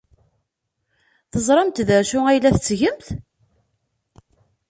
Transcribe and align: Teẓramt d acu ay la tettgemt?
Teẓramt 1.31 1.83
d 1.87 1.89
acu 1.99 2.19
ay 2.27 2.39
la 2.39 2.51
tettgemt? 2.55 3.07